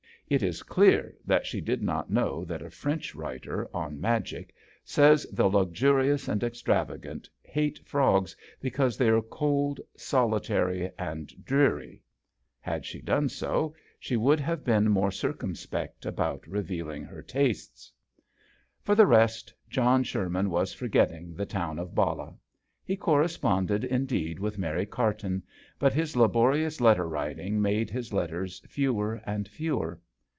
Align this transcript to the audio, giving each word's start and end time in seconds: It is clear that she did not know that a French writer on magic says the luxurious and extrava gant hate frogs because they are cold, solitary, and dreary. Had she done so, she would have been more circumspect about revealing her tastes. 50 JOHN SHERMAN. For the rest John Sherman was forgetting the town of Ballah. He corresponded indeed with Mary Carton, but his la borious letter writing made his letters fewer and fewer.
It 0.31 0.41
is 0.43 0.63
clear 0.63 1.13
that 1.25 1.45
she 1.45 1.59
did 1.59 1.83
not 1.83 2.09
know 2.09 2.45
that 2.45 2.61
a 2.61 2.69
French 2.69 3.15
writer 3.15 3.67
on 3.73 3.99
magic 3.99 4.55
says 4.85 5.25
the 5.29 5.49
luxurious 5.49 6.29
and 6.29 6.39
extrava 6.39 6.97
gant 7.01 7.29
hate 7.43 7.81
frogs 7.85 8.33
because 8.61 8.97
they 8.97 9.09
are 9.09 9.21
cold, 9.21 9.81
solitary, 9.97 10.89
and 10.97 11.27
dreary. 11.43 12.01
Had 12.61 12.85
she 12.85 13.01
done 13.01 13.27
so, 13.27 13.75
she 13.99 14.15
would 14.15 14.39
have 14.39 14.63
been 14.63 14.87
more 14.89 15.11
circumspect 15.11 16.05
about 16.05 16.47
revealing 16.47 17.03
her 17.03 17.21
tastes. 17.21 17.91
50 18.15 18.23
JOHN 18.23 18.23
SHERMAN. 18.23 18.83
For 18.85 18.95
the 18.95 19.07
rest 19.07 19.53
John 19.69 20.01
Sherman 20.03 20.49
was 20.49 20.71
forgetting 20.73 21.33
the 21.33 21.45
town 21.45 21.77
of 21.77 21.93
Ballah. 21.93 22.37
He 22.85 22.95
corresponded 22.95 23.83
indeed 23.83 24.39
with 24.39 24.57
Mary 24.57 24.85
Carton, 24.85 25.43
but 25.77 25.91
his 25.91 26.15
la 26.15 26.29
borious 26.29 26.79
letter 26.79 27.09
writing 27.09 27.61
made 27.61 27.89
his 27.89 28.13
letters 28.13 28.61
fewer 28.69 29.21
and 29.25 29.45
fewer. 29.45 29.99